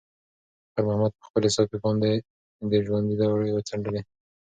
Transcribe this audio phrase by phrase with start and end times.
[0.71, 2.11] خیر محمد په خپلې صافې باندې
[2.71, 4.01] د ژوند دوړې وڅنډلې.